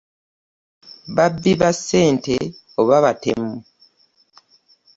Babbi 1.15 1.51
ba 1.59 1.69
ssente 1.77 2.35
oba 2.79 2.95
batemu? 3.05 3.53